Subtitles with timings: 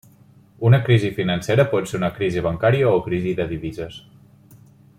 [0.69, 4.01] Una crisi financera pot ser una crisi bancària o crisi de divises.